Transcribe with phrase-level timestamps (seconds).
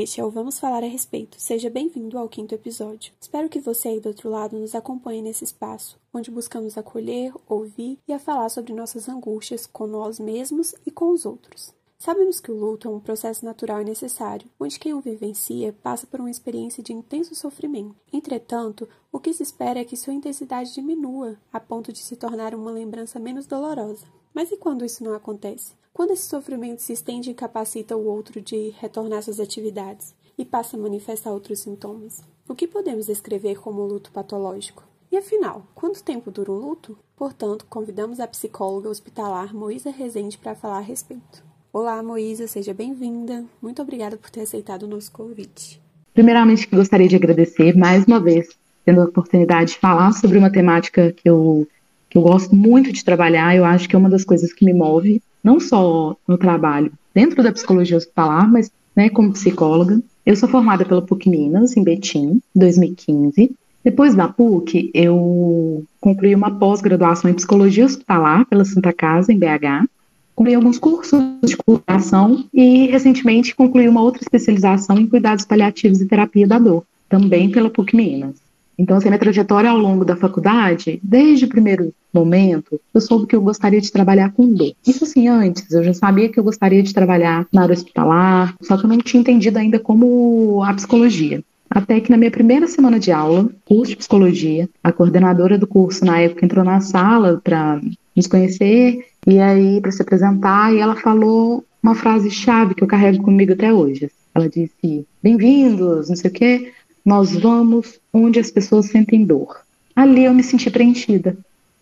[0.00, 1.40] Este é o Vamos Falar a Respeito.
[1.40, 3.12] Seja bem-vindo ao quinto episódio.
[3.20, 7.98] Espero que você aí do outro lado nos acompanhe nesse espaço, onde buscamos acolher, ouvir
[8.06, 11.74] e a falar sobre nossas angústias com nós mesmos e com os outros.
[11.98, 16.06] Sabemos que o luto é um processo natural e necessário, onde quem o vivencia passa
[16.06, 17.96] por uma experiência de intenso sofrimento.
[18.12, 22.54] Entretanto, o que se espera é que sua intensidade diminua, a ponto de se tornar
[22.54, 24.06] uma lembrança menos dolorosa.
[24.38, 25.72] Mas e quando isso não acontece?
[25.92, 30.76] Quando esse sofrimento se estende e incapacita o outro de retornar suas atividades e passa
[30.76, 32.22] a manifestar outros sintomas?
[32.48, 34.84] O que podemos descrever como luto patológico?
[35.10, 36.96] E afinal, quanto tempo dura um luto?
[37.16, 41.42] Portanto, convidamos a psicóloga hospitalar Moisa Rezende para falar a respeito.
[41.72, 43.44] Olá, Moisa, seja bem-vinda.
[43.60, 45.82] Muito obrigada por ter aceitado o nosso convite.
[46.14, 51.12] Primeiramente, gostaria de agradecer mais uma vez, tendo a oportunidade de falar sobre uma temática
[51.12, 51.66] que eu,
[52.14, 53.54] eu gosto muito de trabalhar.
[53.54, 57.42] Eu acho que é uma das coisas que me move não só no trabalho dentro
[57.42, 60.00] da psicologia hospitalar, mas né, como psicóloga.
[60.26, 63.52] Eu sou formada pela PUC Minas, em Betim, 2015.
[63.82, 69.88] Depois da PUC, eu concluí uma pós-graduação em psicologia hospitalar pela Santa Casa, em BH.
[70.34, 76.06] Concluí alguns cursos de curação e, recentemente, concluí uma outra especialização em cuidados paliativos e
[76.06, 78.34] terapia da dor, também pela PUC Minas.
[78.78, 83.34] Então, assim, minha trajetória ao longo da faculdade, desde o primeiro momento, eu soube que
[83.34, 84.72] eu gostaria de trabalhar com dor.
[84.86, 88.76] Isso assim, antes, eu já sabia que eu gostaria de trabalhar na área hospitalar, só
[88.76, 91.42] que eu não tinha entendido ainda como a psicologia.
[91.68, 96.04] Até que na minha primeira semana de aula, curso de psicologia, a coordenadora do curso
[96.04, 97.80] na época entrou na sala para
[98.16, 102.88] nos conhecer e aí para se apresentar e ela falou uma frase chave que eu
[102.88, 104.10] carrego comigo até hoje.
[104.34, 106.72] Ela disse: "Bem-vindos, não sei o quê
[107.08, 109.62] nós vamos onde as pessoas sentem dor.
[109.96, 111.38] Ali eu me senti preenchida.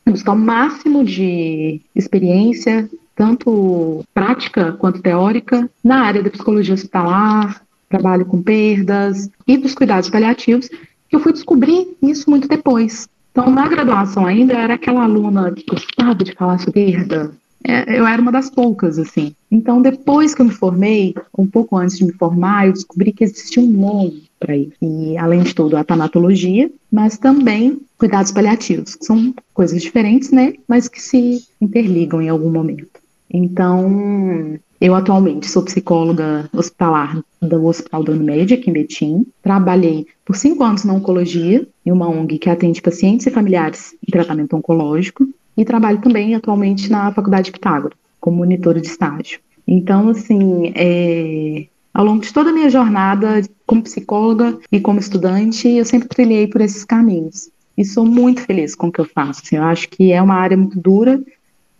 [0.08, 8.24] Buscar o máximo de experiência, tanto prática quanto teórica, na área da psicologia hospitalar, trabalho
[8.24, 13.08] com perdas e dos cuidados paliativos, que eu fui descobrir isso muito depois.
[13.32, 17.34] Então, na graduação ainda, eu era aquela aluna que gostava de falar sobre perda,
[17.64, 19.34] é, eu era uma das poucas, assim.
[19.50, 23.24] Então, depois que eu me formei, um pouco antes de me formar, eu descobri que
[23.24, 24.72] existia um nome para isso.
[24.82, 30.54] E, além de tudo, a tanatologia, mas também cuidados paliativos, que são coisas diferentes, né?
[30.68, 33.00] Mas que se interligam em algum momento.
[33.30, 39.26] Então, eu atualmente sou psicóloga hospitalar do Hospital da Unimed, aqui em Betim.
[39.42, 44.10] Trabalhei por cinco anos na oncologia, em uma ONG que atende pacientes e familiares em
[44.10, 45.26] tratamento oncológico
[45.56, 49.40] e trabalho também atualmente na Faculdade de Pitágoras, como monitora de estágio.
[49.66, 51.66] Então, assim, é,
[51.96, 56.46] ao longo de toda a minha jornada como psicóloga e como estudante, eu sempre trilhei
[56.46, 57.48] por esses caminhos.
[57.74, 59.40] E sou muito feliz com o que eu faço.
[59.42, 61.18] Assim, eu acho que é uma área muito dura,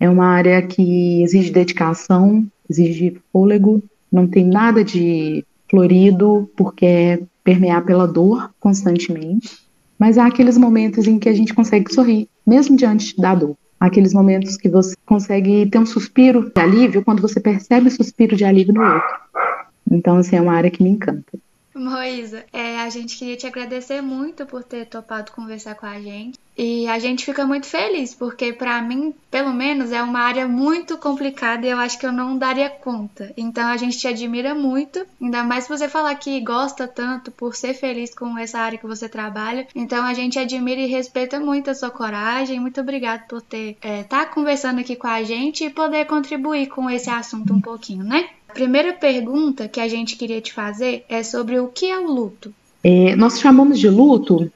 [0.00, 7.21] é uma área que exige dedicação, exige fôlego, não tem nada de florido, porque é
[7.44, 9.59] permear pela dor constantemente.
[9.98, 14.15] Mas há aqueles momentos em que a gente consegue sorrir, mesmo diante da dor aqueles
[14.15, 18.43] momentos que você consegue ter um suspiro de alívio quando você percebe o suspiro de
[18.43, 19.27] alívio no outro.
[19.91, 21.38] Então, assim, é uma área que me encanta.
[21.76, 26.38] Moisa, é, a gente queria te agradecer muito por ter topado conversar com a gente.
[26.56, 30.97] E a gente fica muito feliz, porque para mim, pelo menos, é uma área muito
[30.97, 33.30] complicada e eu acho que eu não daria conta.
[33.36, 37.74] Então a gente te admira muito, ainda mais você falar que gosta tanto por ser
[37.74, 39.68] feliz com essa área que você trabalha.
[39.74, 42.58] Então a gente admira e respeita muito a sua coragem.
[42.58, 46.88] Muito obrigada por ter é, tá conversando aqui com a gente e poder contribuir com
[46.88, 48.30] esse assunto um pouquinho, né?
[48.56, 52.10] A primeira pergunta que a gente queria te fazer é sobre o que é o
[52.10, 52.54] luto.
[52.82, 54.50] É, nós chamamos de luto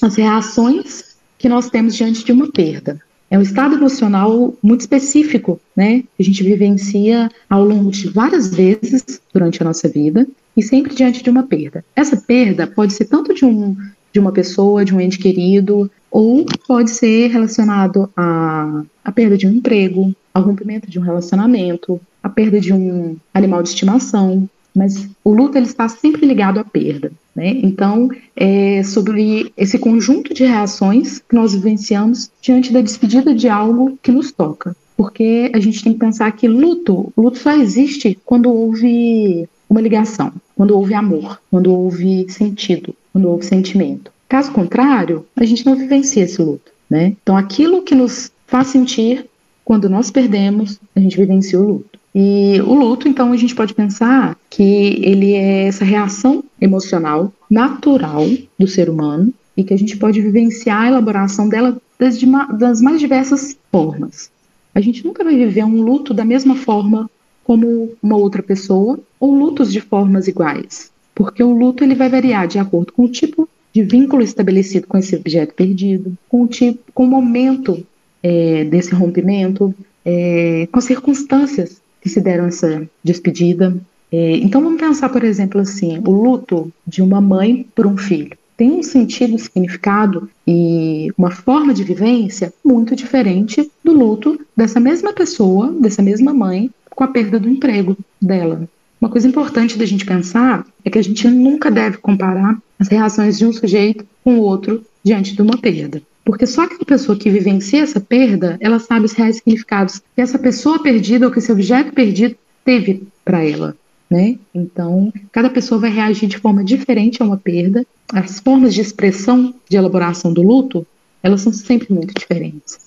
[0.00, 2.98] as reações que nós temos diante de uma perda.
[3.30, 6.00] É um estado emocional muito específico, né?
[6.16, 10.26] Que a gente vivencia ao longo de várias vezes durante a nossa vida
[10.56, 11.84] e sempre diante de uma perda.
[11.94, 13.76] Essa perda pode ser tanto de, um,
[14.14, 19.46] de uma pessoa, de um ente querido, ou pode ser relacionado à, à perda de
[19.46, 25.08] um emprego, ao rompimento de um relacionamento, à perda de um animal de estimação, mas
[25.22, 27.12] o luto ele está sempre ligado à perda.
[27.34, 27.48] Né?
[27.62, 33.98] Então, é sobre esse conjunto de reações que nós vivenciamos diante da despedida de algo
[34.02, 34.74] que nos toca.
[34.96, 40.32] Porque a gente tem que pensar que luto, luto só existe quando houve uma ligação,
[40.54, 44.12] quando houve amor, quando houve sentido, quando houve sentimento.
[44.28, 46.72] Caso contrário, a gente não vivencia esse luto.
[46.88, 47.16] Né?
[47.22, 49.26] Então, aquilo que nos faz sentir
[49.72, 51.98] quando nós perdemos, a gente vivencia o luto.
[52.14, 58.28] E o luto, então, a gente pode pensar que ele é essa reação emocional natural
[58.58, 62.18] do ser humano e que a gente pode vivenciar a elaboração dela das,
[62.58, 64.30] das mais diversas formas.
[64.74, 67.10] A gente nunca vai viver um luto da mesma forma
[67.42, 72.46] como uma outra pessoa ou lutos de formas iguais, porque o luto ele vai variar
[72.46, 76.92] de acordo com o tipo de vínculo estabelecido com esse objeto perdido, com o tipo,
[76.92, 77.82] com o momento
[78.22, 79.74] é, desse rompimento,
[80.04, 83.76] é, com as circunstâncias que se deram essa despedida.
[84.10, 88.36] É, então vamos pensar, por exemplo, assim, o luto de uma mãe por um filho
[88.62, 95.12] tem um sentido, significado e uma forma de vivência muito diferente do luto dessa mesma
[95.12, 98.68] pessoa, dessa mesma mãe, com a perda do emprego dela.
[99.00, 103.36] Uma coisa importante da gente pensar é que a gente nunca deve comparar as reações
[103.36, 106.00] de um sujeito com o outro diante de uma perda.
[106.24, 110.38] Porque só aquela pessoa que vivencia essa perda, ela sabe os reais significados que essa
[110.38, 113.76] pessoa perdida ou que esse objeto perdido teve para ela.
[114.08, 114.38] Né?
[114.54, 117.84] Então, cada pessoa vai reagir de forma diferente a uma perda.
[118.12, 120.86] As formas de expressão de elaboração do luto,
[121.22, 122.78] elas são sempre muito diferentes.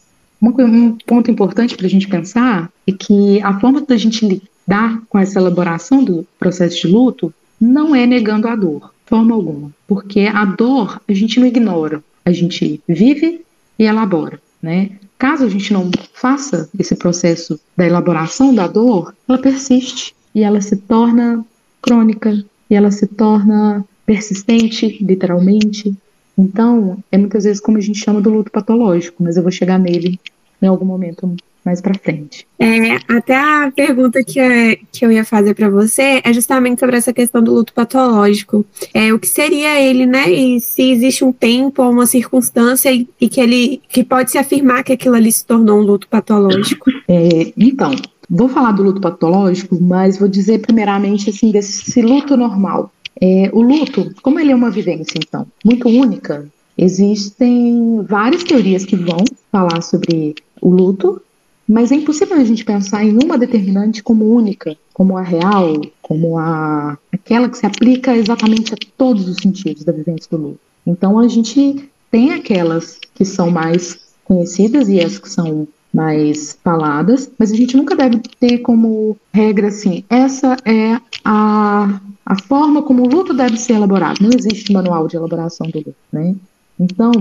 [0.42, 5.18] Um ponto importante para a gente pensar é que a forma da gente lidar com
[5.18, 10.46] essa elaboração do processo de luto não é negando a dor, forma alguma, porque a
[10.46, 13.46] dor a gente não ignora, a gente vive
[13.78, 14.92] e elabora, né?
[15.18, 20.60] Caso a gente não faça esse processo da elaboração da dor, ela persiste e ela
[20.60, 21.46] se torna
[21.82, 25.96] crônica e ela se torna persistente, literalmente.
[26.38, 29.80] Então, é muitas vezes como a gente chama do luto patológico, mas eu vou chegar
[29.80, 30.20] nele
[30.62, 32.46] em algum momento mais para frente.
[32.60, 36.96] É, até a pergunta que, eu, que eu ia fazer para você é justamente sobre
[36.96, 38.64] essa questão do luto patológico.
[38.94, 40.32] É, o que seria ele, né?
[40.32, 44.38] E se existe um tempo ou uma circunstância e, e que ele que pode se
[44.38, 46.92] afirmar que aquilo ali se tornou um luto patológico?
[47.08, 47.96] É, então,
[48.30, 52.92] vou falar do luto patológico, mas vou dizer primeiramente assim desse luto normal.
[53.20, 56.46] É, o luto, como ele é uma vivência, então, muito única,
[56.78, 61.22] existem várias teorias que vão falar sobre o luto,
[61.68, 66.38] mas é impossível a gente pensar em uma determinante como única, como a real, como
[66.38, 70.60] a aquela que se aplica exatamente a todos os sentidos da vivência do luto.
[70.86, 77.32] Então a gente tem aquelas que são mais conhecidas e as que são mais faladas,
[77.40, 83.04] mas a gente nunca deve ter como regra assim, essa é a, a forma como
[83.04, 84.22] o luto deve ser elaborado.
[84.22, 86.36] Não existe manual de elaboração do luto, né?
[86.78, 87.12] Então,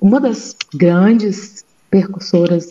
[0.00, 2.68] uma das grandes percussoras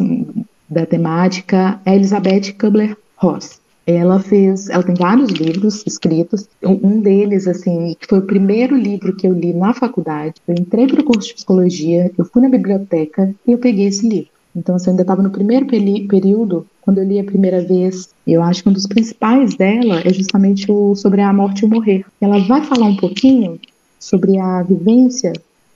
[0.71, 3.59] da temática é Elizabeth Kubler-Ross.
[3.85, 6.47] Ela fez, ela tem vários livros escritos.
[6.63, 10.35] Um deles, assim, que foi o primeiro livro que eu li na faculdade.
[10.47, 14.07] Eu entrei para o curso de psicologia, eu fui na biblioteca e eu peguei esse
[14.07, 14.29] livro.
[14.55, 18.09] Então, assim, eu ainda estava no primeiro período, quando eu li a primeira vez.
[18.25, 21.69] Eu acho que um dos principais dela é justamente o sobre a morte e o
[21.69, 22.05] morrer.
[22.21, 23.59] Ela vai falar um pouquinho
[23.99, 25.33] sobre a vivência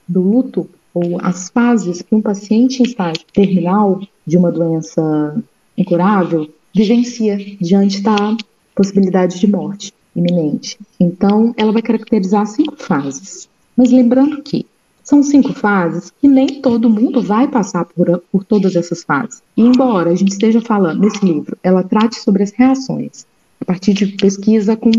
[0.08, 5.36] do luto ou as fases que um paciente em estágio terminal de uma doença
[5.76, 8.34] incurável vivencia diante da
[8.74, 10.78] possibilidade de morte iminente.
[10.98, 13.46] Então, ela vai caracterizar cinco fases.
[13.76, 14.64] Mas lembrando que
[15.04, 19.42] são cinco fases que nem todo mundo vai passar por, por todas essas fases.
[19.54, 23.26] E embora a gente esteja falando nesse livro, ela trate sobre as reações
[23.60, 24.90] a partir de pesquisa com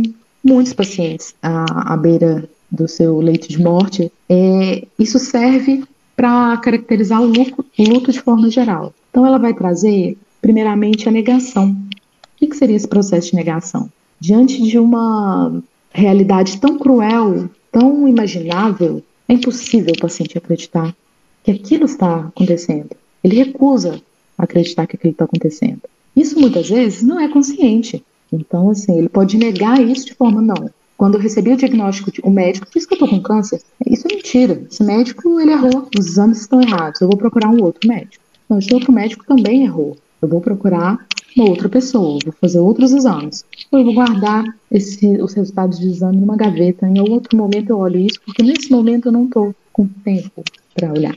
[0.44, 5.83] muitos pacientes à, à beira do seu leito de morte, é, isso serve
[6.18, 8.92] para caracterizar o luto, o luto, de forma geral.
[9.12, 11.69] Então, ela vai trazer, primeiramente, a negação.
[11.69, 13.88] O que, seria esse processo de negação?
[14.19, 20.95] Diante de uma realidade tão cruel, tão imaginável, é impossível o paciente acreditar
[21.44, 22.90] que aquilo está acontecendo.
[23.24, 24.02] Ele recusa
[24.36, 25.81] acreditar que aquilo está acontecendo.
[26.16, 28.04] Isso muitas vezes não é consciente.
[28.33, 30.68] Então, assim, ele pode negar isso de forma não.
[30.97, 33.61] Quando eu recebi o diagnóstico, de, o médico disse que eu estou com câncer.
[33.85, 34.66] Isso é mentira.
[34.69, 35.87] Esse médico, ele errou.
[35.97, 36.99] Os exames estão errados.
[36.99, 38.23] Eu vou procurar um outro médico.
[38.49, 39.95] Não, esse outro médico também errou.
[40.21, 43.45] Eu vou procurar uma outra pessoa, vou fazer outros exames.
[43.71, 46.87] Ou eu vou guardar esse, os resultados de exame numa gaveta.
[46.87, 50.92] Em outro momento eu olho isso, porque nesse momento eu não estou com tempo para
[50.92, 51.16] olhar.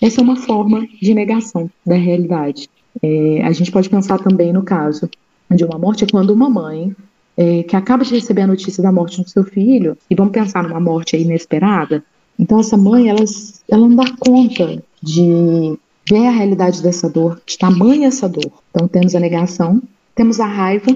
[0.00, 2.70] Essa é uma forma de negação da realidade.
[3.02, 5.10] É, a gente pode pensar também no caso
[5.50, 6.94] de uma morte, quando uma mãe
[7.38, 10.64] é, que acaba de receber a notícia da morte do seu filho, e vamos pensar
[10.64, 12.02] numa morte inesperada,
[12.36, 13.24] então essa mãe, ela,
[13.68, 15.78] ela não dá conta de
[16.08, 18.50] ver a realidade dessa dor, de tamanha essa dor.
[18.70, 19.82] Então temos a negação,
[20.14, 20.94] temos a raiva,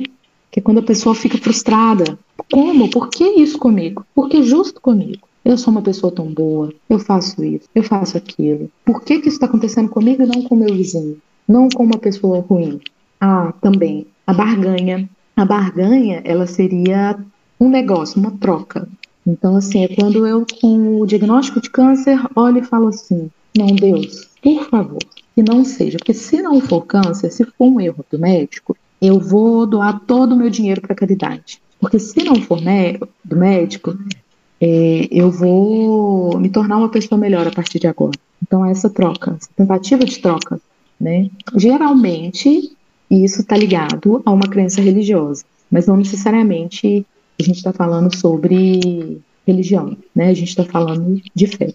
[0.50, 2.18] que é quando a pessoa fica frustrada.
[2.50, 2.90] Como?
[2.90, 4.04] Por que isso comigo?
[4.14, 5.28] Por que justo comigo?
[5.44, 8.70] Eu sou uma pessoa tão boa, eu faço isso, eu faço aquilo.
[8.84, 11.20] Por que, que isso está acontecendo comigo e não com meu vizinho?
[11.48, 12.80] Não com uma pessoa ruim?
[13.20, 17.18] Ah, também, a barganha, a barganha, ela seria
[17.58, 18.88] um negócio, uma troca.
[19.26, 23.66] Então, assim, é quando eu, com o diagnóstico de câncer, olho e falo assim: não,
[23.66, 24.98] Deus, por favor,
[25.34, 25.98] que não seja.
[25.98, 30.32] Porque se não for câncer, se for um erro do médico, eu vou doar todo
[30.32, 31.60] o meu dinheiro para caridade.
[31.80, 32.60] Porque se não for
[33.24, 33.96] do médico,
[34.60, 38.18] é, eu vou me tornar uma pessoa melhor a partir de agora.
[38.40, 40.60] Então, essa troca, essa tentativa de troca,
[41.00, 41.28] né?
[41.56, 42.76] Geralmente,
[43.12, 47.04] isso está ligado a uma crença religiosa, mas não necessariamente
[47.38, 50.28] a gente está falando sobre religião, né?
[50.28, 51.74] A gente está falando de fé.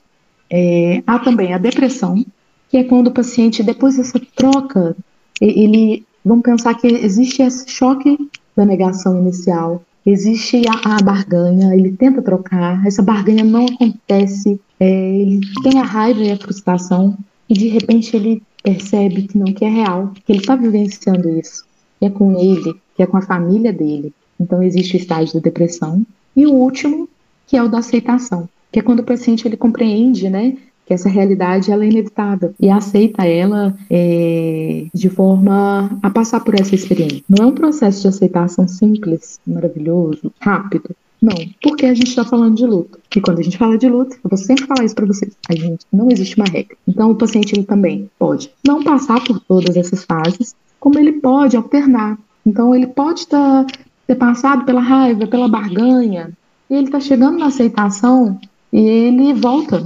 [0.49, 2.25] É, há também a depressão,
[2.69, 4.95] que é quando o paciente, depois dessa troca,
[5.41, 8.17] ele, vamos pensar que existe esse choque
[8.55, 14.87] da negação inicial, existe a, a barganha, ele tenta trocar, essa barganha não acontece, é,
[14.87, 17.17] ele tem a raiva e a frustração,
[17.49, 21.63] e de repente ele percebe que não, que é real, que ele está vivenciando isso,
[22.01, 24.13] é com ele, que é com a família dele.
[24.37, 26.05] Então existe o estágio da depressão.
[26.35, 27.07] E o último,
[27.47, 31.07] que é o da aceitação, que é quando o paciente ele compreende, né, que essa
[31.07, 37.23] realidade ela é inevitável e aceita ela é, de forma a passar por essa experiência.
[37.29, 40.93] Não é um processo de aceitação simples, maravilhoso, rápido.
[41.21, 42.99] Não, porque a gente está falando de luto.
[43.15, 45.35] E quando a gente fala de luto, eu vou sempre falar isso para vocês.
[45.49, 46.77] A gente não existe uma regra.
[46.87, 51.57] Então o paciente ele também pode não passar por todas essas fases, como ele pode
[51.57, 52.17] alternar.
[52.45, 53.65] Então ele pode tá,
[54.05, 56.31] ter passado pela raiva, pela barganha,
[56.69, 58.39] e ele está chegando na aceitação
[58.71, 59.85] e ele volta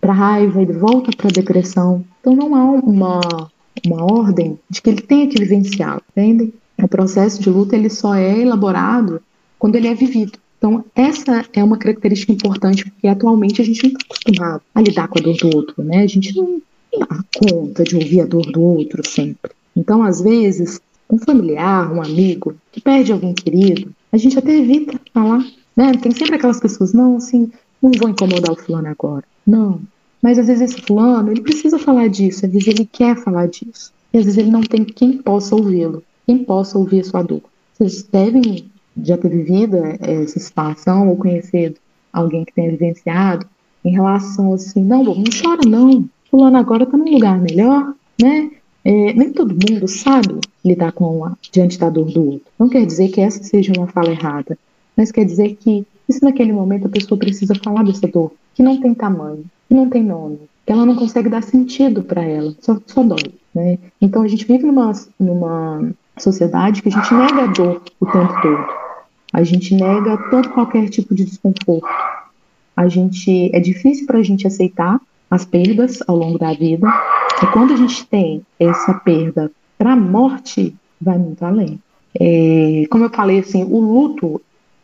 [0.00, 2.04] para raiva, ele volta para a depressão.
[2.20, 3.20] Então não há uma,
[3.84, 6.54] uma ordem de que ele tenha que vivenciar, entende?
[6.80, 9.20] O processo de luta ele só é elaborado
[9.58, 10.38] quando ele é vivido.
[10.58, 15.08] Então, essa é uma característica importante, porque atualmente a gente não está acostumado a lidar
[15.08, 16.02] com a dor do outro, né?
[16.02, 16.60] A gente não
[16.98, 19.52] dá conta de ouvir a dor do outro sempre.
[19.76, 25.00] Então, às vezes, um familiar, um amigo que perde alguém querido, a gente até evita
[25.14, 25.44] falar,
[25.76, 25.92] né?
[25.92, 27.50] Tem sempre aquelas pessoas, não, assim,
[27.80, 29.24] não vou incomodar o fulano agora.
[29.46, 29.80] Não.
[30.20, 33.92] Mas às vezes esse fulano, ele precisa falar disso, às vezes ele quer falar disso.
[34.12, 37.42] E às vezes ele não tem quem possa ouvi-lo, quem possa ouvir a sua dor.
[37.74, 38.68] Vocês devem
[39.02, 41.76] já ter vivido essa situação ou conhecido
[42.12, 43.46] alguém que tenha vivenciado
[43.84, 48.50] em relação assim, não, não chora não, fulano agora tá num lugar melhor, né?
[48.84, 52.46] É, nem todo mundo sabe lidar com a, diante da dor do outro.
[52.58, 54.56] Não quer dizer que essa seja uma fala errada,
[54.96, 58.80] mas quer dizer que se naquele momento a pessoa precisa falar dessa dor, que não
[58.80, 62.78] tem tamanho, que não tem nome, que ela não consegue dar sentido para ela, só,
[62.86, 63.34] só dói.
[63.54, 63.78] Né?
[64.00, 68.40] Então a gente vive numa, numa sociedade que a gente nega a dor o tempo
[68.40, 68.77] todo.
[69.32, 71.88] A gente nega todo qualquer tipo de desconforto.
[72.76, 76.86] A gente é difícil para a gente aceitar as perdas ao longo da vida.
[77.42, 81.80] E quando a gente tem essa perda para a morte, vai muito além.
[82.18, 84.40] É, como eu falei, assim, o luto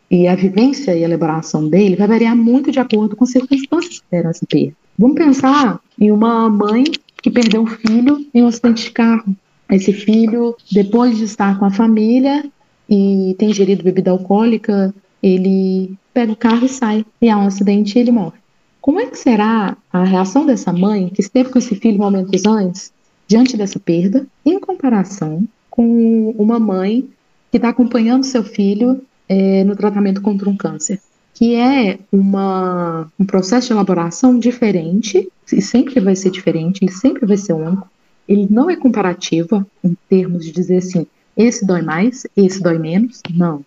[0.09, 3.99] e a vivência e a elaboração dele vai variar muito de acordo com as circunstâncias
[3.99, 4.73] que deram essa perda.
[4.97, 6.85] Vamos pensar em uma mãe
[7.21, 9.35] que perdeu um filho em um acidente de carro.
[9.69, 12.45] Esse filho, depois de estar com a família
[12.89, 17.05] e ter ingerido bebida alcoólica, ele pega o carro e sai.
[17.21, 18.37] E há um acidente e ele morre.
[18.81, 22.93] Como é que será a reação dessa mãe que esteve com esse filho momentos antes,
[23.27, 27.09] diante dessa perda, em comparação com uma mãe
[27.51, 31.01] que está acompanhando seu filho é, no tratamento contra um câncer,
[31.33, 37.25] que é uma, um processo de elaboração diferente, e sempre vai ser diferente, ele sempre
[37.25, 37.89] vai ser único,
[38.27, 43.21] ele não é comparativo em termos de dizer assim, esse dói mais, esse dói menos,
[43.33, 43.63] não.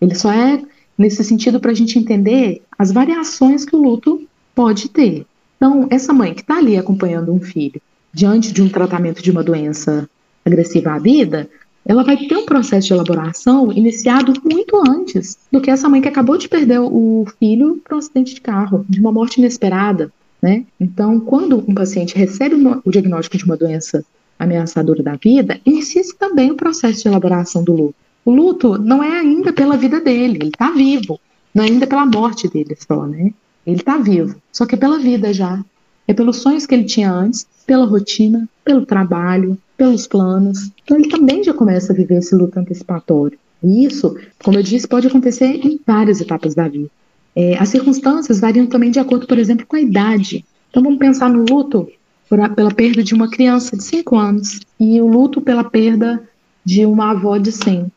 [0.00, 0.62] Ele só é
[0.96, 5.26] nesse sentido para a gente entender as variações que o luto pode ter.
[5.56, 7.80] Então, essa mãe que está ali acompanhando um filho
[8.12, 10.08] diante de um tratamento de uma doença
[10.44, 11.48] agressiva à vida,
[11.84, 16.08] ela vai ter um processo de elaboração iniciado muito antes do que essa mãe que
[16.08, 20.12] acabou de perder o filho para um acidente de carro, de uma morte inesperada.
[20.42, 20.64] Né?
[20.78, 24.04] Então, quando um paciente recebe o diagnóstico de uma doença
[24.40, 27.94] ameaçadora da vida, inicia-se também o processo de elaboração do luto.
[28.24, 31.20] O luto não é ainda pela vida dele, ele está vivo,
[31.54, 33.32] não é ainda pela morte dele só, né?
[33.66, 35.62] Ele está vivo, só que é pela vida já.
[36.08, 40.70] É pelos sonhos que ele tinha antes, pela rotina, pelo trabalho, pelos planos.
[40.82, 43.38] Então ele também já começa a viver esse luto antecipatório.
[43.62, 46.90] E isso, como eu disse, pode acontecer em várias etapas da vida.
[47.36, 50.44] É, as circunstâncias variam também de acordo, por exemplo, com a idade.
[50.68, 51.88] Então vamos pensar no luto
[52.30, 56.22] por, pela perda de uma criança de 5 anos e o luto pela perda
[56.64, 57.92] de uma avó de 100.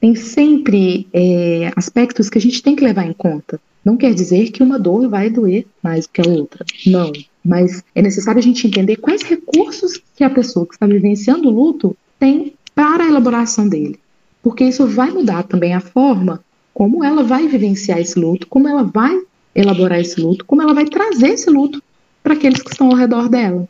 [0.00, 3.58] Tem sempre é, aspectos que a gente tem que levar em conta.
[3.84, 6.64] Não quer dizer que uma dor vai doer mais do que a outra.
[6.86, 7.10] Não
[7.44, 11.52] mas é necessário a gente entender quais recursos que a pessoa que está vivenciando o
[11.52, 14.00] luto tem para a elaboração dele.
[14.42, 16.42] Porque isso vai mudar também a forma
[16.72, 19.20] como ela vai vivenciar esse luto, como ela vai
[19.54, 21.82] elaborar esse luto, como ela vai trazer esse luto
[22.24, 23.68] para aqueles que estão ao redor dela.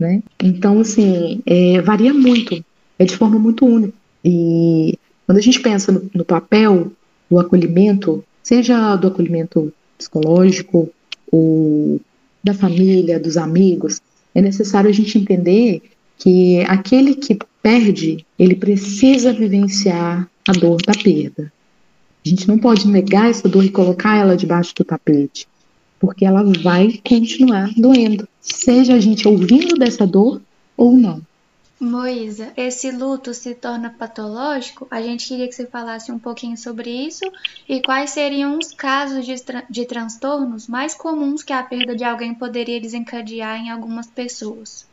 [0.00, 0.22] Né?
[0.42, 2.64] Então, assim, é, varia muito,
[2.98, 3.94] é de forma muito única.
[4.24, 6.90] E quando a gente pensa no, no papel
[7.30, 10.90] do acolhimento, seja do acolhimento psicológico
[11.30, 12.00] ou
[12.42, 14.00] da família, dos amigos,
[14.34, 15.82] é necessário a gente entender
[16.18, 21.52] que aquele que perde, ele precisa vivenciar a dor da perda.
[22.24, 25.46] A gente não pode negar essa dor e colocar ela debaixo do tapete,
[26.04, 30.38] porque ela vai continuar doendo, seja a gente ouvindo dessa dor
[30.76, 31.22] ou não.
[31.80, 34.86] Moisa, esse luto se torna patológico?
[34.90, 37.24] A gente queria que você falasse um pouquinho sobre isso
[37.66, 42.04] e quais seriam os casos de, tra de transtornos mais comuns que a perda de
[42.04, 44.86] alguém poderia desencadear em algumas pessoas.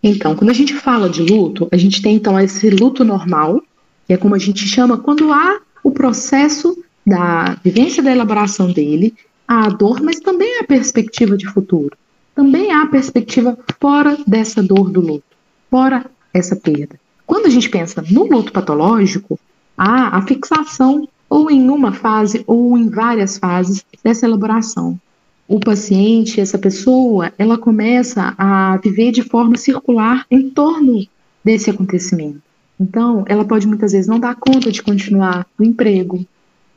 [0.00, 3.60] Então, quando a gente fala de luto, a gente tem então esse luto normal,
[4.06, 9.12] que é como a gente chama quando há o processo da vivência da elaboração dele,
[9.52, 11.94] há a dor, mas também há a perspectiva de futuro.
[12.34, 15.36] Também há a perspectiva fora dessa dor do luto,
[15.70, 16.98] fora essa perda.
[17.26, 19.38] Quando a gente pensa no luto patológico,
[19.76, 24.98] há a fixação ou em uma fase ou em várias fases dessa elaboração.
[25.46, 31.06] O paciente, essa pessoa, ela começa a viver de forma circular em torno
[31.44, 32.40] desse acontecimento.
[32.80, 36.24] Então, ela pode muitas vezes não dar conta de continuar no emprego,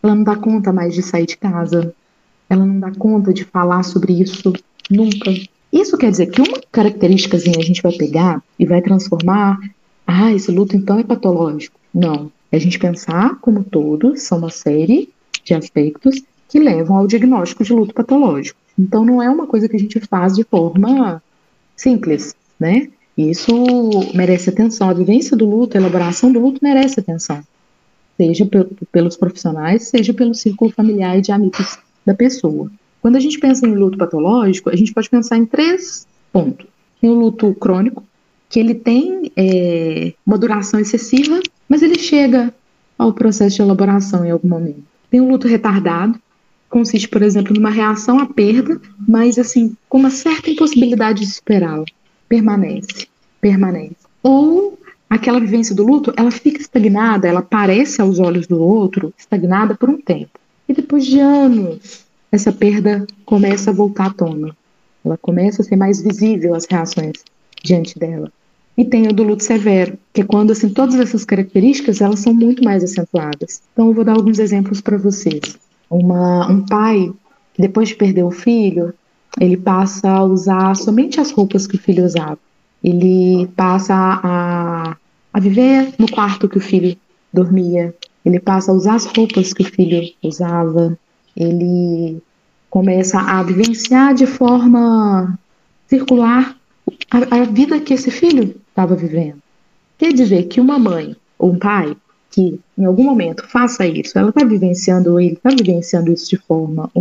[0.03, 1.95] ela não dá conta mais de sair de casa,
[2.55, 4.53] ela não dá conta de falar sobre isso
[4.89, 5.31] nunca.
[5.71, 9.59] Isso quer dizer que uma característica a gente vai pegar e vai transformar,
[10.07, 11.79] ah, esse luto então é patológico.
[11.93, 12.31] Não.
[12.51, 15.09] É a gente pensar como todos são uma série
[15.43, 18.59] de aspectos que levam ao diagnóstico de luto patológico.
[18.77, 21.21] Então não é uma coisa que a gente faz de forma
[21.75, 22.89] simples, né?
[23.17, 23.53] Isso
[24.13, 24.89] merece atenção.
[24.89, 27.41] A vivência do luto, a elaboração do luto merece atenção.
[28.17, 28.47] Seja
[28.91, 32.71] pelos profissionais, seja pelo círculo familiar e de amigos da pessoa.
[33.01, 36.65] Quando a gente pensa em luto patológico, a gente pode pensar em três pontos.
[36.99, 38.03] Tem o luto crônico,
[38.49, 42.53] que ele tem é, uma duração excessiva, mas ele chega
[42.97, 44.83] ao processo de elaboração em algum momento.
[45.09, 46.19] Tem o luto retardado,
[46.69, 51.85] consiste, por exemplo, numa reação à perda, mas assim, com uma certa impossibilidade de superá-la.
[52.27, 53.07] Permanece,
[53.39, 53.95] permanece.
[54.23, 59.75] Ou aquela vivência do luto, ela fica estagnada, ela aparece aos olhos do outro, estagnada
[59.75, 60.39] por um tempo.
[60.67, 64.55] E depois de anos essa perda começa a voltar à tona.
[65.03, 67.23] Ela começa a ser mais visível as reações
[67.63, 68.31] diante dela.
[68.77, 72.33] E tem o do luto severo, que é quando assim todas essas características elas são
[72.33, 73.61] muito mais acentuadas.
[73.71, 75.57] Então eu vou dar alguns exemplos para vocês.
[75.89, 77.13] Uma, um pai
[77.57, 78.93] depois de perder o filho,
[79.39, 82.39] ele passa a usar somente as roupas que o filho usava.
[82.83, 84.97] Ele passa a,
[85.33, 86.97] a viver no quarto que o filho
[87.31, 87.95] dormia.
[88.25, 90.97] Ele passa a usar as roupas que o filho usava
[91.35, 92.21] ele
[92.69, 95.37] começa a vivenciar de forma
[95.87, 96.55] circular
[97.11, 99.37] a, a vida que esse filho estava vivendo.
[99.97, 101.95] Quer dizer que uma mãe ou um pai
[102.31, 106.91] que em algum momento faça isso, ela está vivenciando, ele está vivenciando isso de forma,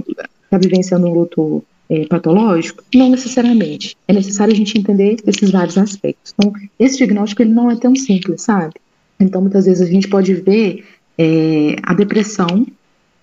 [0.44, 2.84] está vivenciando um luto é, patológico?
[2.94, 3.96] Não necessariamente.
[4.06, 6.32] É necessário a gente entender esses vários aspectos.
[6.38, 8.74] Então, esse diagnóstico ele não é tão simples, sabe?
[9.18, 10.84] Então, muitas vezes a gente pode ver
[11.18, 12.66] é, a depressão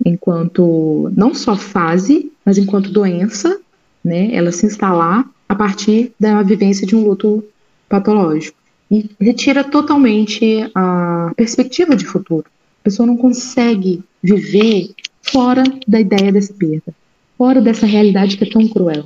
[0.05, 3.59] enquanto não só fase, mas enquanto doença,
[4.03, 7.43] né, ela se instalar a partir da vivência de um luto
[7.87, 8.57] patológico.
[8.89, 12.45] E retira totalmente a perspectiva de futuro.
[12.81, 16.93] A pessoa não consegue viver fora da ideia dessa perda,
[17.37, 19.05] fora dessa realidade que é tão cruel.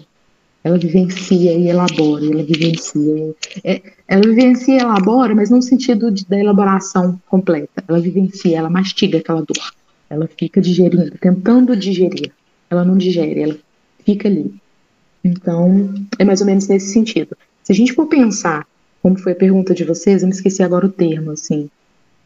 [0.66, 3.36] Ela vivencia e elabora, ela vivencia.
[3.64, 7.84] É, ela vivencia e elabora, mas no sentido de, da elaboração completa.
[7.88, 9.72] Ela vivencia, ela mastiga aquela dor.
[10.10, 12.32] Ela fica digerindo, tentando digerir.
[12.68, 13.56] Ela não digere, ela
[14.04, 14.56] fica ali.
[15.24, 17.38] Então, é mais ou menos nesse sentido.
[17.64, 18.66] Se a gente for pensar,
[19.04, 21.70] como foi a pergunta de vocês, eu me esqueci agora o termo, assim.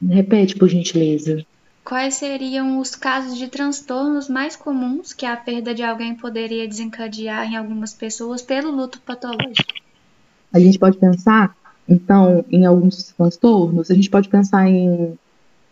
[0.01, 1.45] Repete, por gentileza.
[1.83, 7.51] Quais seriam os casos de transtornos mais comuns que a perda de alguém poderia desencadear
[7.51, 9.73] em algumas pessoas pelo luto patológico?
[10.53, 11.55] A gente pode pensar,
[11.87, 15.17] então, em alguns transtornos, a gente pode pensar em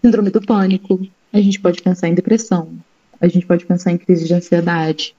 [0.02, 1.00] síndrome do pânico,
[1.32, 2.70] a gente pode pensar em depressão,
[3.20, 5.16] a gente pode pensar em crise de ansiedade.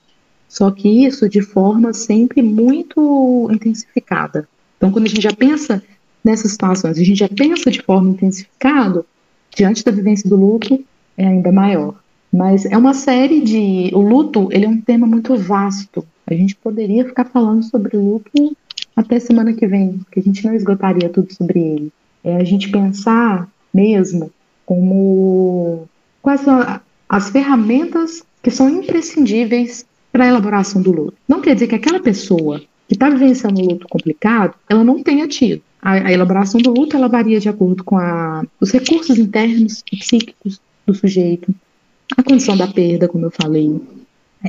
[0.49, 4.49] Só que isso de forma sempre muito intensificada.
[4.77, 5.83] Então, quando a gente já pensa
[6.25, 9.05] nessas situações, a gente já pensa de forma intensificada,
[9.59, 10.85] diante da vivência do luto,
[11.17, 11.97] é ainda maior.
[12.33, 13.91] Mas é uma série de.
[13.93, 16.07] O luto, ele é um tema muito vasto.
[16.27, 18.57] A gente poderia ficar falando sobre o luto
[18.95, 21.93] até semana que vem, porque a gente não esgotaria tudo sobre ele.
[22.23, 24.31] É a gente pensar mesmo
[24.65, 25.89] como
[26.23, 31.15] quais são as ferramentas que são imprescindíveis para a elaboração do luto.
[31.27, 35.27] Não quer dizer que aquela pessoa que está vivenciando um luto complicado, ela não tenha
[35.27, 35.63] tido.
[35.81, 39.97] A, a elaboração do luto ela varia de acordo com a, os recursos internos e
[39.97, 41.55] psíquicos do sujeito,
[42.17, 43.81] a condição da perda, como eu falei,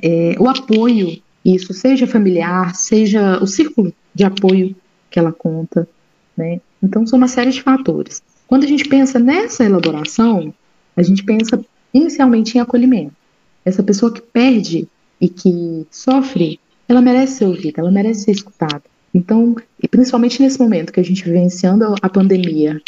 [0.02, 4.76] é, o apoio, isso seja familiar, seja o círculo de apoio
[5.10, 5.88] que ela conta,
[6.38, 6.62] né?
[6.82, 8.22] Então são uma série de fatores.
[8.48, 10.54] Quando a gente pensa nessa elaboração,
[10.96, 11.64] a gente pensa
[11.94, 13.14] inicialmente em acolhimento.
[13.66, 14.88] Essa pessoa que perde
[15.20, 18.84] e que sofre, ela merece ser ouvida, ela merece ser escutada.
[19.14, 19.56] Então,
[19.90, 22.82] principalmente nesse momento que a gente vivenciando a pandemia,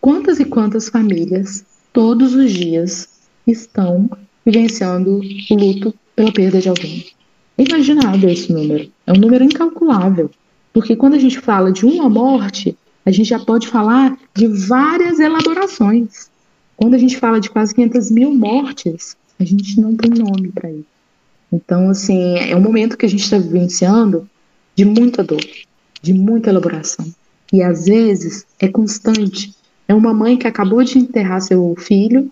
[0.00, 3.08] quantas e quantas famílias todos os dias
[3.46, 4.10] estão
[4.44, 7.06] vivenciando o luto pela perda de alguém?
[7.56, 10.30] É imaginável esse número, é um número incalculável,
[10.72, 15.20] porque quando a gente fala de uma morte, a gente já pode falar de várias
[15.20, 16.30] elaborações.
[16.76, 20.70] Quando a gente fala de quase 500 mil mortes, a gente não tem nome para
[20.70, 20.86] isso.
[21.52, 24.28] Então, assim, é um momento que a gente está vivenciando
[24.74, 25.44] de muita dor,
[26.02, 27.06] de muita elaboração.
[27.52, 29.54] E às vezes é constante.
[29.86, 32.30] É uma mãe que acabou de enterrar seu filho,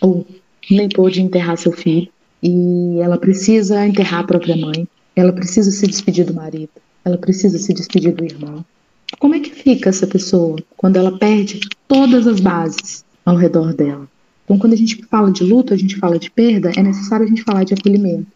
[0.00, 0.26] ou
[0.70, 2.08] nem pôde enterrar seu filho,
[2.42, 6.70] e ela precisa enterrar a própria mãe, ela precisa se despedir do marido,
[7.04, 8.64] ela precisa se despedir do irmão.
[9.18, 14.06] Como é que fica essa pessoa quando ela perde todas as bases ao redor dela?
[14.44, 17.28] Então, quando a gente fala de luto, a gente fala de perda, é necessário a
[17.28, 18.26] gente falar de acolhimento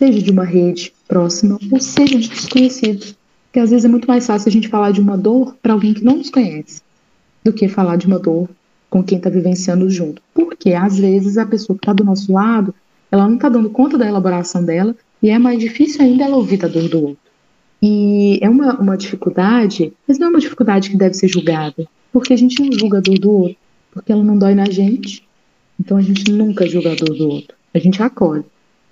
[0.00, 3.16] seja de uma rede próxima ou seja de desconhecidos.
[3.46, 5.92] Porque às vezes é muito mais fácil a gente falar de uma dor para alguém
[5.92, 6.80] que não nos conhece
[7.44, 8.48] do que falar de uma dor
[8.88, 10.22] com quem está vivenciando junto.
[10.32, 12.72] Porque às vezes a pessoa que está do nosso lado,
[13.10, 16.64] ela não está dando conta da elaboração dela e é mais difícil ainda ela ouvir
[16.64, 17.30] a dor do outro.
[17.82, 22.32] E é uma, uma dificuldade, mas não é uma dificuldade que deve ser julgada, porque
[22.32, 23.56] a gente não julga a dor do outro,
[23.90, 25.26] porque ela não dói na gente,
[25.78, 28.44] então a gente nunca julga a dor do outro, a gente acolhe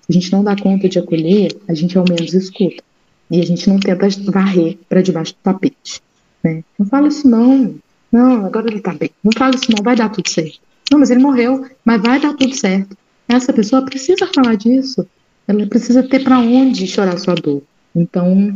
[0.09, 2.83] a gente não dá conta de acolher, a gente ao menos escuta.
[3.29, 6.01] E a gente não tenta varrer para debaixo do tapete.
[6.43, 6.63] Né?
[6.77, 7.75] Não fala isso não.
[8.11, 9.11] Não, agora ele tá bem.
[9.23, 10.59] Não fala isso não, vai dar tudo certo.
[10.91, 12.97] Não, mas ele morreu, mas vai dar tudo certo.
[13.27, 15.07] Essa pessoa precisa falar disso.
[15.47, 17.61] Ela precisa ter para onde chorar sua dor.
[17.95, 18.55] Então,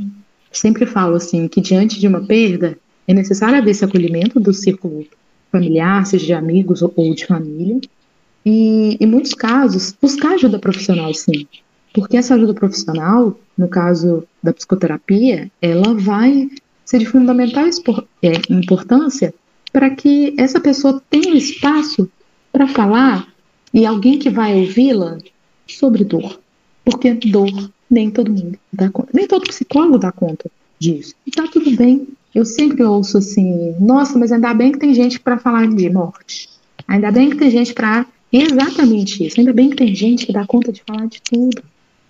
[0.51, 5.05] sempre falo assim que diante de uma perda é necessário haver esse acolhimento do círculo
[5.51, 7.79] familiar, seja de amigos ou de família,
[8.45, 11.47] e, em muitos casos, buscar ajuda profissional, sim.
[11.93, 16.49] Porque essa ajuda profissional, no caso da psicoterapia, ela vai
[16.83, 17.65] ser de fundamental
[18.21, 19.33] é, importância
[19.71, 22.09] para que essa pessoa tenha espaço
[22.51, 23.27] para falar
[23.73, 25.17] e alguém que vai ouvi-la
[25.67, 26.39] sobre dor.
[26.83, 31.15] Porque dor nem todo mundo dá conta, nem todo psicólogo dá conta disso.
[31.25, 32.07] E tá tudo bem.
[32.33, 36.49] Eu sempre ouço assim: nossa, mas ainda bem que tem gente para falar de morte.
[36.87, 39.39] Ainda bem que tem gente para Exatamente isso.
[39.39, 41.61] Ainda bem que tem gente que dá conta de falar de tudo.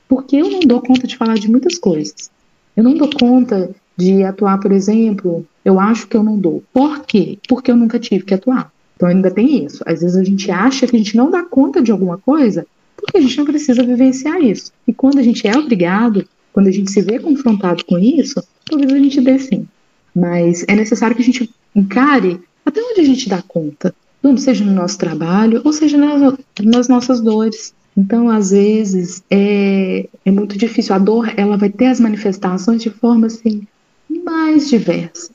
[0.08, 2.32] Porque eu não dou conta de falar de muitas coisas.
[2.78, 6.64] Eu não dou conta de atuar, por exemplo, eu acho que eu não dou.
[6.72, 7.38] Por quê?
[7.48, 8.72] Porque eu nunca tive que atuar.
[8.96, 9.84] Então ainda tem isso.
[9.86, 13.18] Às vezes a gente acha que a gente não dá conta de alguma coisa porque
[13.18, 14.72] a gente não precisa vivenciar isso.
[14.88, 18.94] E quando a gente é obrigado, quando a gente se vê confrontado com isso, talvez
[18.94, 19.68] a gente dê sim.
[20.16, 23.94] Mas é necessário que a gente encare até onde a gente dá conta
[24.38, 27.74] seja no nosso trabalho, ou seja nas, nas nossas dores.
[27.96, 30.96] Então, às vezes, é, é muito difícil.
[30.96, 33.68] A dor, ela vai ter as manifestações de forma, assim,
[34.24, 35.32] mais diversa.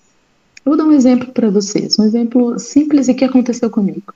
[0.65, 4.13] Eu vou dar um exemplo para vocês, um exemplo simples e que aconteceu comigo.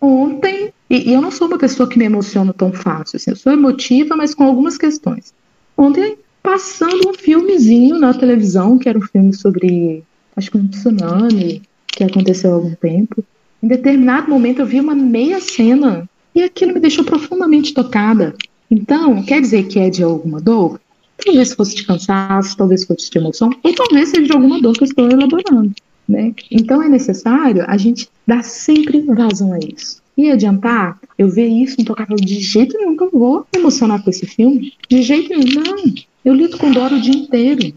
[0.00, 3.36] Ontem, e, e, eu não sou uma pessoa que me emociona tão fácil, assim, eu
[3.36, 5.32] sou emotiva, mas com algumas questões.
[5.76, 10.02] Ontem, passando um filmezinho na televisão, que era um filme sobre,
[10.36, 13.24] acho que um tsunami que aconteceu há algum tempo,
[13.62, 18.34] em determinado momento eu vi uma meia cena e aquilo me deixou profundamente tocada.
[18.70, 20.80] Então, quer dizer que é de alguma dor?
[21.24, 24.82] Talvez fosse de cansaço, talvez fosse de emoção, ou talvez seja de alguma dor que
[24.82, 25.72] eu estou elaborando.
[26.08, 26.34] Né?
[26.50, 30.02] Então é necessário a gente dar sempre vazão a isso.
[30.16, 34.10] E adiantar eu ver isso e tocar de jeito nenhum que eu vou emocionar com
[34.10, 34.72] esse filme.
[34.88, 35.94] De jeito nenhum, não.
[36.24, 37.72] Eu lido com dor o dia inteiro.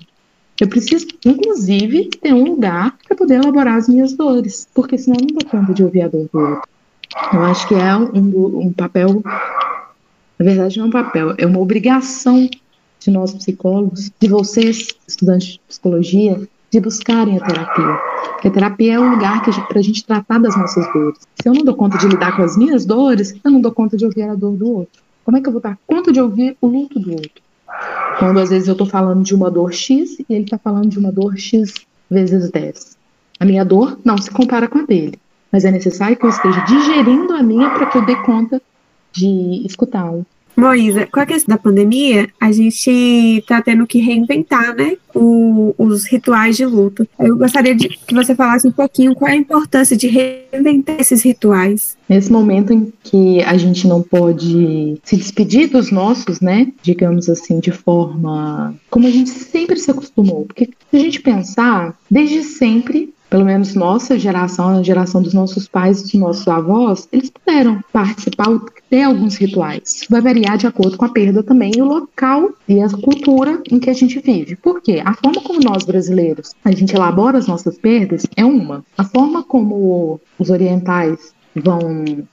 [0.59, 5.27] Eu preciso, inclusive, ter um lugar para poder elaborar as minhas dores, porque senão eu
[5.27, 6.69] não dou conta de ouvir a dor do outro.
[7.33, 11.59] Eu acho que é um, um papel, na verdade, não é um papel, é uma
[11.59, 12.49] obrigação
[12.99, 16.41] de nós psicólogos, de vocês, estudantes de psicologia,
[16.71, 17.99] de buscarem a terapia.
[18.33, 21.19] Porque a terapia é o lugar para a gente tratar das nossas dores.
[21.41, 23.95] Se eu não dou conta de lidar com as minhas dores, eu não dou conta
[23.95, 25.03] de ouvir a dor do outro.
[25.23, 27.44] Como é que eu vou dar conta de ouvir o luto do outro?
[28.19, 30.99] Quando às vezes eu estou falando de uma dor X e ele está falando de
[30.99, 31.73] uma dor X
[32.09, 32.97] vezes 10.
[33.39, 35.19] A minha dor não se compara com a dele,
[35.51, 38.61] mas é necessário que eu esteja digerindo a minha para que eu dê conta
[39.11, 40.25] de escutá-lo.
[40.55, 46.05] Moisa, com a questão da pandemia, a gente está tendo que reinventar, né, o, os
[46.05, 47.07] rituais de luto.
[47.19, 51.21] Eu gostaria de que você falasse um pouquinho qual é a importância de reinventar esses
[51.23, 51.97] rituais.
[52.07, 57.59] Nesse momento em que a gente não pode se despedir dos nossos, né, digamos assim,
[57.59, 60.45] de forma como a gente sempre se acostumou.
[60.45, 65.67] Porque se a gente pensar, desde sempre pelo menos nossa geração, a geração dos nossos
[65.67, 68.47] pais e dos nossos avós, eles puderam participar,
[68.89, 70.01] ter alguns rituais.
[70.09, 73.79] Vai variar de acordo com a perda também e o local e a cultura em
[73.79, 74.55] que a gente vive.
[74.55, 75.01] Por quê?
[75.03, 78.83] A forma como nós brasileiros a gente elabora as nossas perdas é uma.
[78.97, 81.79] A forma como os orientais vão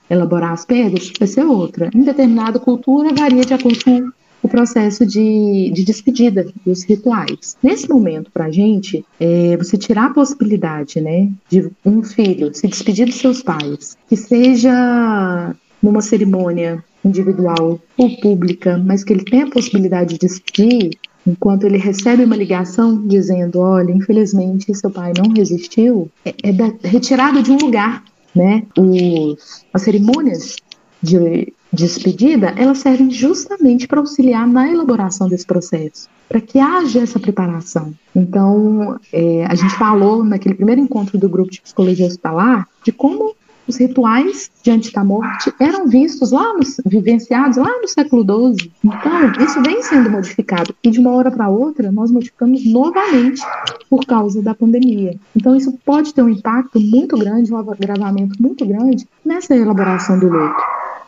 [0.09, 1.89] elaborar as perdas vai ser outra.
[1.93, 4.11] Em determinada cultura varia de acordo com
[4.43, 7.57] o processo de, de despedida dos rituais.
[7.63, 12.67] Nesse momento, para a gente, é, você tirar a possibilidade né, de um filho se
[12.67, 19.45] despedir dos seus pais, que seja numa cerimônia individual ou pública, mas que ele tenha
[19.45, 20.91] a possibilidade de despedir,
[21.27, 26.71] enquanto ele recebe uma ligação dizendo, olha, infelizmente seu pai não resistiu, é, é da,
[26.83, 28.01] retirada de um lugar,
[28.33, 28.63] né?
[28.77, 30.55] Os, as cerimônias
[31.01, 37.19] de despedida, elas servem justamente para auxiliar na elaboração desse processo, para que haja essa
[37.19, 37.93] preparação.
[38.15, 43.35] Então, é, a gente falou naquele primeiro encontro do grupo de psicologia hospitalar de como
[43.67, 48.71] os rituais diante da morte eram vistos lá, nos, vivenciados lá no século XII.
[48.83, 50.75] Então, isso vem sendo modificado.
[50.83, 53.41] E de uma hora para outra, nós modificamos novamente
[53.89, 55.17] por causa da pandemia.
[55.35, 60.27] Então, isso pode ter um impacto muito grande, um agravamento muito grande nessa elaboração do
[60.27, 60.61] luto.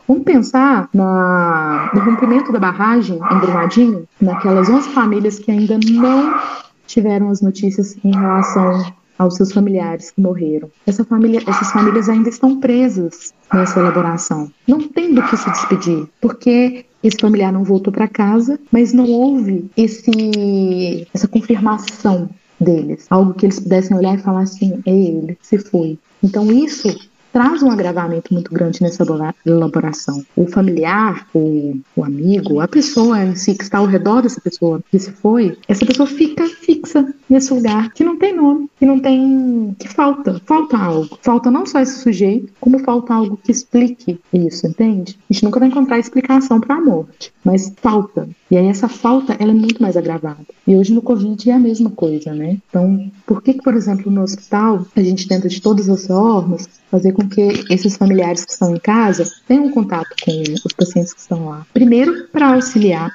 [0.07, 6.39] Vamos pensar na, no rompimento da barragem em Brumadinho, naquelas 11 famílias que ainda não
[6.85, 8.85] tiveram as notícias em relação
[9.17, 10.69] aos seus familiares que morreram.
[10.85, 14.51] Essa família, essas famílias ainda estão presas nessa elaboração.
[14.67, 19.09] Não tem do que se despedir, porque esse familiar não voltou para casa, mas não
[19.09, 25.37] houve esse, essa confirmação deles, algo que eles pudessem olhar e falar assim, é ele,
[25.41, 25.99] se foi.
[26.23, 26.87] Então isso
[27.35, 29.05] traz um agravamento muito grande nessa
[29.45, 30.25] elaboração.
[30.37, 34.81] O familiar, o, o amigo, a pessoa em si que está ao redor dessa pessoa
[34.89, 39.01] que se foi, essa pessoa fica fixa nesse lugar que não tem nome, que não
[39.01, 39.75] tem.
[39.77, 40.41] que falta.
[40.45, 41.19] Falta algo.
[41.21, 45.19] Falta não só esse sujeito, como falta algo que explique isso, entende?
[45.29, 48.29] A gente nunca vai encontrar explicação para a morte, mas falta.
[48.49, 50.45] E aí essa falta ela é muito mais agravada.
[50.65, 52.59] E hoje no Covid é a mesma coisa, né?
[52.69, 56.69] Então, por que, que por exemplo, no hospital a gente tenta de todas as formas
[56.89, 61.19] fazer com que esses familiares que estão em casa tenham contato com os pacientes que
[61.19, 61.65] estão lá.
[61.73, 63.11] Primeiro, para auxiliar,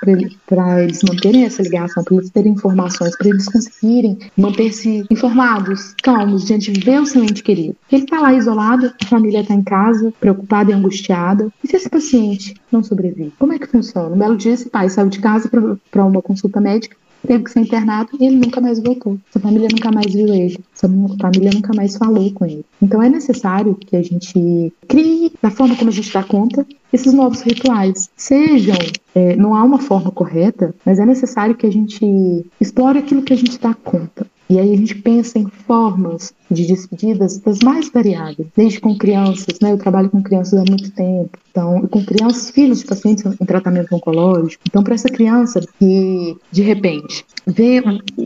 [0.47, 6.45] para eles manterem essa ligação, para eles terem informações, para eles conseguirem manter-se informados, calmos,
[6.45, 7.77] diante de ver o seu ente querido.
[7.91, 11.49] Ele está lá isolado, a família está em casa, preocupada e angustiada.
[11.63, 13.33] E se esse paciente não sobrevive?
[13.39, 14.15] Como é que funciona?
[14.15, 15.51] Um belo dia, esse pai saiu de casa
[15.91, 16.97] para uma consulta médica
[17.27, 19.19] teve que ser internado e ele nunca mais voltou.
[19.31, 20.59] Sua família nunca mais viu ele.
[20.75, 20.89] Sua
[21.21, 22.65] família nunca mais falou com ele.
[22.83, 27.13] Então é necessário que a gente crie, da forma como a gente dá conta, esses
[27.13, 28.11] novos rituais.
[28.17, 28.77] Sejam,
[29.15, 33.33] é, não há uma forma correta, mas é necessário que a gente explore aquilo que
[33.33, 34.27] a gente dá conta.
[34.51, 39.61] E aí a gente pensa em formas de despedidas das mais variadas, desde com crianças,
[39.63, 39.71] né?
[39.71, 43.95] Eu trabalho com crianças há muito tempo, então, com crianças, filhos de pacientes em tratamento
[43.95, 44.65] oncológico.
[44.69, 47.81] Então, para essa criança que, de repente, vê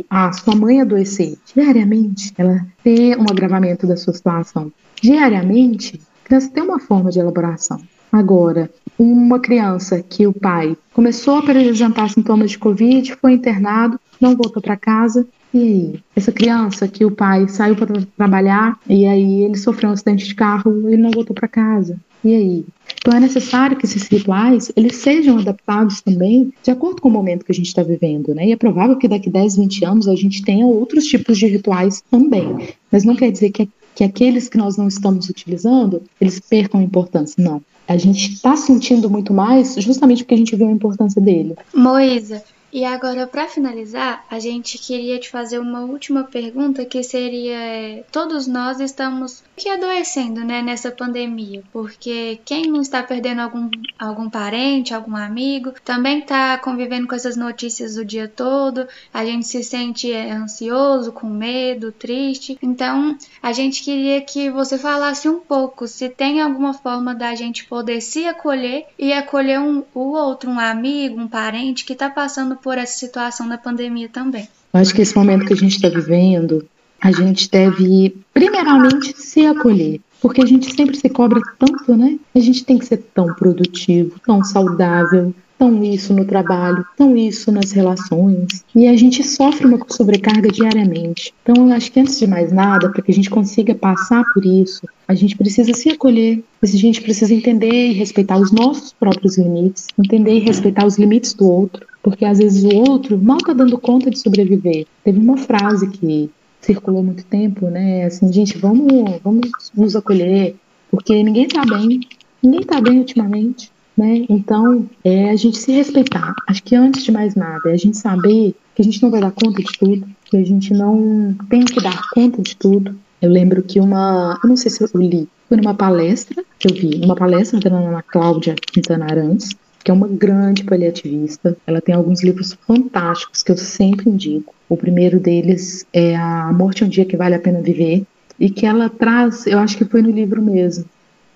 [0.08, 6.50] a sua mãe adoecer diariamente, ela ter um agravamento da sua situação diariamente, a criança
[6.50, 7.78] tem uma forma de elaboração.
[8.10, 14.34] Agora, uma criança que o pai começou a apresentar sintomas de Covid, foi internado, não
[14.34, 19.44] voltou para casa, e aí, essa criança que o pai saiu para trabalhar e aí
[19.44, 21.96] ele sofreu um acidente de carro, ele não voltou para casa.
[22.24, 22.64] E aí?
[22.96, 27.44] Então é necessário que esses rituais eles sejam adaptados também de acordo com o momento
[27.44, 28.48] que a gente está vivendo, né?
[28.48, 32.02] E é provável que daqui 10, 20 anos a gente tenha outros tipos de rituais
[32.10, 32.70] também.
[32.90, 37.40] Mas não quer dizer que, que aqueles que nós não estamos utilizando, eles percam importância,
[37.40, 37.62] não.
[37.86, 41.54] A gente está sentindo muito mais justamente porque a gente viu a importância dele.
[41.74, 42.42] Moisa,
[42.74, 48.04] e agora, para finalizar, a gente queria te fazer uma última pergunta que seria: é,
[48.10, 54.28] todos nós estamos que adoecendo, né, nessa pandemia, porque quem não está perdendo algum, algum
[54.28, 58.86] parente, algum amigo, também está convivendo com essas notícias o dia todo.
[59.12, 62.58] A gente se sente é, ansioso, com medo, triste.
[62.62, 67.64] Então, a gente queria que você falasse um pouco se tem alguma forma da gente
[67.64, 72.56] poder se acolher e acolher um, o outro, um amigo, um parente que está passando
[72.56, 74.48] por essa situação da pandemia também.
[74.72, 76.68] Acho que esse momento que a gente está vivendo,
[77.04, 80.00] a gente deve, primeiramente, se acolher.
[80.22, 82.18] Porque a gente sempre se cobra tanto, né?
[82.34, 87.52] A gente tem que ser tão produtivo, tão saudável, tão isso no trabalho, tão isso
[87.52, 91.34] nas relações, e a gente sofre uma sobrecarga diariamente.
[91.42, 94.44] Então, eu acho que antes de mais nada, para que a gente consiga passar por
[94.44, 99.36] isso, a gente precisa se acolher, a gente precisa entender e respeitar os nossos próprios
[99.36, 103.52] limites, entender e respeitar os limites do outro, porque às vezes o outro mal está
[103.52, 104.86] dando conta de sobreviver.
[105.04, 106.30] Teve uma frase que
[106.64, 108.04] circulou muito tempo, né?
[108.04, 110.56] Assim, gente, vamos, vamos nos acolher,
[110.90, 112.00] porque ninguém está bem,
[112.42, 113.72] ninguém está bem ultimamente.
[113.96, 114.26] Né?
[114.28, 116.34] Então, é a gente se respeitar.
[116.48, 119.20] Acho que antes de mais nada, é a gente saber que a gente não vai
[119.20, 122.98] dar conta de tudo, que a gente não tem que dar conta de tudo.
[123.22, 126.74] Eu lembro que uma, eu não sei se eu li, foi numa palestra que eu
[126.74, 129.50] vi, uma palestra da Ana Cláudia Quintana Arantes,
[129.84, 131.56] que é uma grande paliativista.
[131.66, 134.54] Ela tem alguns livros fantásticos que eu sempre indico.
[134.68, 138.04] O primeiro deles é A Morte é um Dia que Vale a Pena Viver,
[138.40, 140.84] e que ela traz, eu acho que foi no livro mesmo,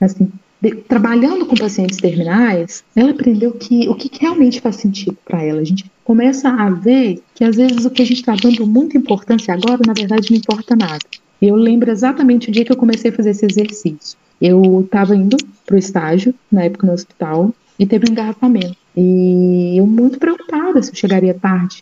[0.00, 0.30] assim,
[0.60, 5.60] de, trabalhando com pacientes terminais, ela aprendeu que o que, realmente faz sentido para ela.
[5.60, 8.96] A gente começa a ver que às vezes o que a gente está dando muita
[8.96, 11.04] importância agora, na verdade, não importa nada.
[11.40, 14.18] Eu lembro exatamente o dia que eu comecei a fazer esse exercício.
[14.40, 18.76] Eu estava indo para o estágio, na época no hospital, e teve um engarrafamento.
[18.96, 21.80] E eu muito preocupada se eu chegaria tarde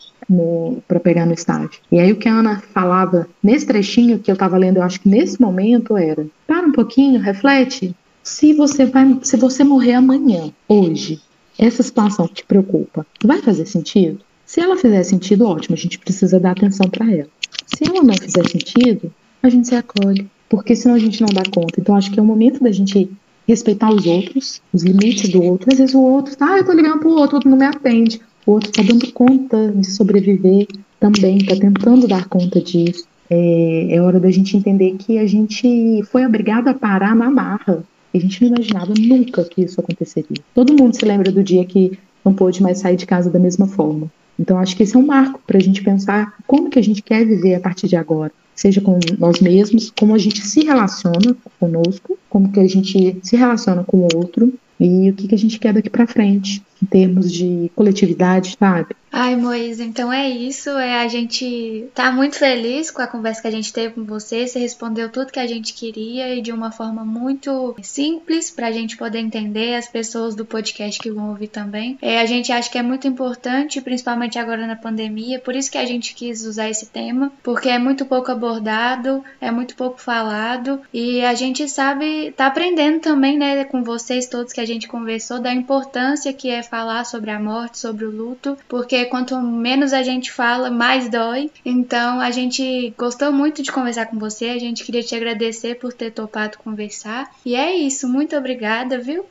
[0.86, 1.80] para pegar no estágio.
[1.90, 5.00] E aí o que a Ana falava nesse trechinho que eu estava lendo, eu acho
[5.00, 10.52] que nesse momento era: para um pouquinho, reflete, se você vai, se você morrer amanhã,
[10.68, 11.20] hoje,
[11.58, 14.20] essa situação que te preocupa, vai fazer sentido?
[14.44, 17.28] Se ela fizer sentido, ótimo, a gente precisa dar atenção para ela.
[17.66, 21.42] Se ela não fizer sentido, a gente se acolhe, porque senão a gente não dá
[21.52, 21.80] conta.
[21.80, 23.10] Então acho que é o momento da gente
[23.46, 25.68] respeitar os outros, os limites do outro.
[25.72, 27.64] Às vezes o outro tá, ah, eu tô ligando pro outro, o outro não me
[27.64, 28.20] atende.
[28.44, 30.66] O outro tá dando conta de sobreviver
[31.00, 33.04] também, tá tentando dar conta disso.
[33.28, 37.84] É, é hora da gente entender que a gente foi obrigado a parar na marra.
[38.14, 40.42] A gente não imaginava nunca que isso aconteceria.
[40.54, 43.66] Todo mundo se lembra do dia que não pôde mais sair de casa da mesma
[43.66, 44.10] forma.
[44.38, 47.02] Então acho que esse é um marco para a gente pensar como que a gente
[47.02, 51.36] quer viver a partir de agora, seja com nós mesmos, como a gente se relaciona
[51.60, 55.38] conosco, como que a gente se relaciona com o outro e o que, que a
[55.38, 58.94] gente quer daqui para frente em termos de coletividade, sabe?
[59.18, 60.68] Ai, Moisa, então é isso.
[60.68, 64.46] É, a gente tá muito feliz com a conversa que a gente teve com você.
[64.46, 68.94] Você respondeu tudo que a gente queria e de uma forma muito simples pra gente
[68.94, 71.96] poder entender, as pessoas do podcast que vão ouvir também.
[72.02, 75.78] É, a gente acha que é muito importante, principalmente agora na pandemia, por isso que
[75.78, 80.82] a gente quis usar esse tema, porque é muito pouco abordado, é muito pouco falado
[80.92, 85.40] e a gente sabe, tá aprendendo também, né, com vocês todos que a gente conversou,
[85.40, 90.02] da importância que é falar sobre a morte, sobre o luto, porque quanto menos a
[90.02, 91.50] gente fala, mais dói.
[91.64, 95.92] Então a gente gostou muito de conversar com você, a gente queria te agradecer por
[95.92, 97.30] ter topado conversar.
[97.44, 99.24] E é isso, muito obrigada, viu?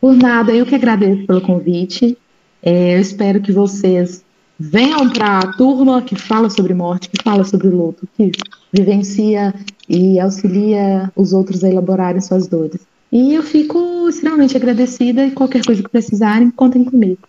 [0.00, 2.18] Por nada, eu que agradeço pelo convite.
[2.62, 4.24] É, eu espero que vocês
[4.58, 8.30] venham para a turma que fala sobre morte, que fala sobre luto, que
[8.72, 9.54] vivencia
[9.88, 12.80] e auxilia os outros a elaborarem suas dores.
[13.10, 17.28] E eu fico extremamente agradecida e qualquer coisa que precisarem, contem comigo.